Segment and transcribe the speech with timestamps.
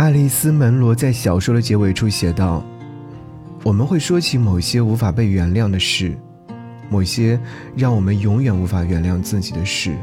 [0.00, 2.64] 爱丽丝·门罗在小说的结尾处写道
[3.62, 6.16] ：“我们会说起某些无法被原谅的事，
[6.88, 7.38] 某些
[7.76, 9.94] 让我们永远无法原谅自己的事，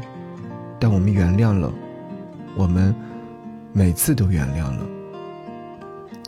[0.78, 1.72] 但我们原谅了，
[2.54, 2.94] 我们
[3.72, 4.86] 每次都原谅了。”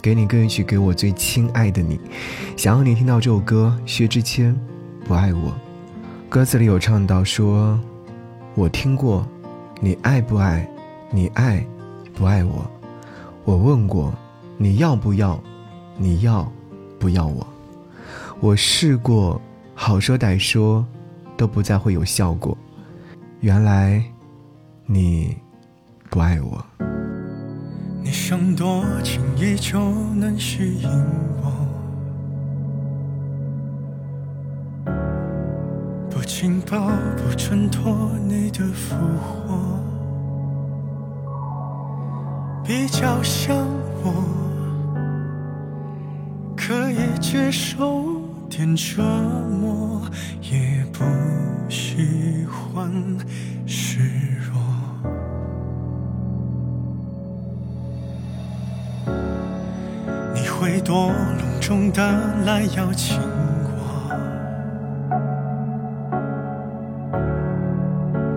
[0.03, 2.01] 给你歌曲，给我最亲爱的你，
[2.57, 3.73] 想要你听到这首歌。
[3.87, 4.53] 薛之谦，
[5.05, 5.55] 不爱我。
[6.29, 7.79] 歌词里有唱到说
[8.57, 9.25] ：“我听过，
[9.81, 10.69] 你爱不爱？
[11.13, 11.65] 你爱
[12.13, 12.69] 不爱我？
[13.51, 14.15] 我问过，
[14.59, 15.37] 你要不要？
[15.99, 16.49] 你要
[17.01, 17.45] 不要我？
[18.39, 19.43] 我试过，
[19.75, 20.87] 好说歹说，
[21.37, 22.57] 都不再会有效果。
[23.41, 24.05] 原来，
[24.87, 25.37] 你
[26.09, 26.65] 不爱我。”
[28.05, 29.81] 你想多轻易就
[30.15, 30.89] 能吸引
[31.43, 31.53] 我，
[36.09, 39.80] 不紧抱不挣脱你的俘获，
[42.83, 43.55] 比较像
[44.03, 44.11] 我，
[46.57, 48.07] 可以接受
[48.49, 50.01] 点折磨，
[50.41, 51.05] 也不
[51.69, 52.91] 喜欢
[53.67, 54.01] 示
[54.51, 54.59] 弱。
[60.35, 62.03] 你会多隆重的
[62.47, 64.09] 来邀请我，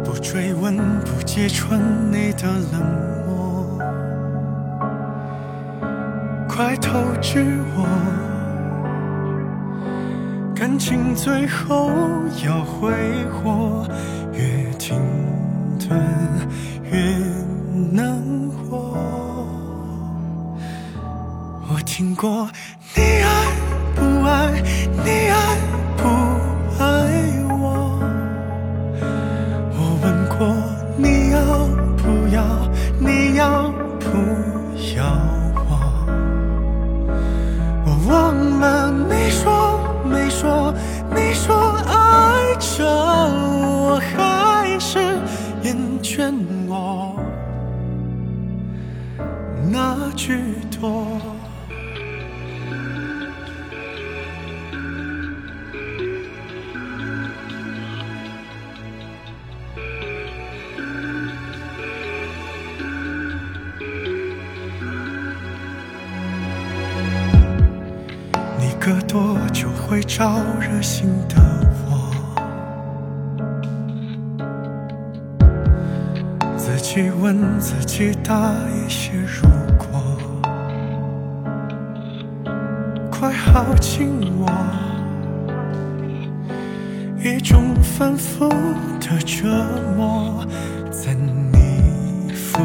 [0.04, 1.80] 不追问，不揭穿
[2.12, 2.82] 你的冷
[3.23, 3.23] 漠，
[6.56, 7.84] 快透支我，
[10.54, 11.90] 感情最后
[12.46, 12.92] 要挥
[13.32, 13.88] 霍，
[14.34, 14.96] 越停
[15.80, 16.00] 顿
[16.84, 16.94] 越
[17.92, 18.22] 难
[18.70, 18.96] 过。
[21.68, 21.82] 我。
[21.86, 22.50] 听过
[22.96, 23.28] 你爱
[23.96, 24.64] 不爱，
[25.06, 25.43] 你爱
[49.72, 50.38] 那句
[50.80, 51.08] 多。
[68.60, 71.53] 你隔多久会招惹心的
[76.96, 79.50] 己问自己大一些如
[79.80, 80.16] 果，
[83.10, 84.48] 快耗尽我，
[87.18, 88.48] 一种反复
[89.00, 89.48] 的折
[89.98, 90.46] 磨
[90.92, 92.62] 在你附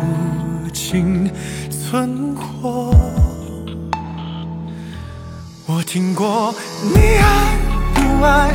[0.75, 1.31] 近
[1.71, 2.95] 存活。
[5.65, 7.57] 我听过你爱
[7.95, 8.53] 不，爱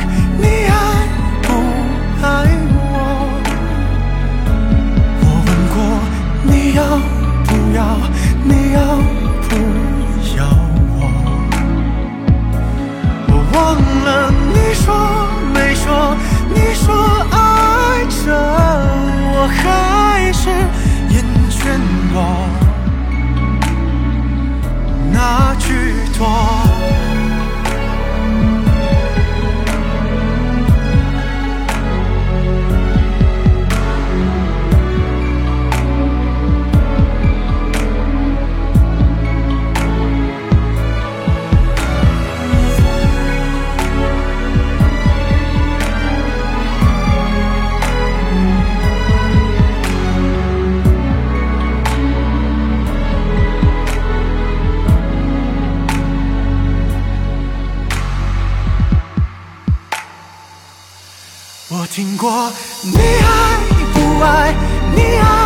[61.94, 63.56] 听过，你爱
[63.94, 64.52] 不爱？
[64.96, 65.43] 你爱。